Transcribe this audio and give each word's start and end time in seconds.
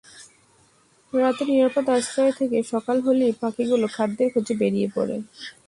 রাতে 1.13 1.43
নিরাপদ 1.49 1.85
আশ্রয়ে 1.95 2.33
থেকে 2.39 2.57
সকাল 2.73 2.97
হলেই 3.05 3.33
পাখিগুলো 3.41 3.85
খাদ্যের 3.95 4.29
খোঁজে 4.33 4.53
বেরিয়ে 4.61 4.89
পড়ে। 4.95 5.15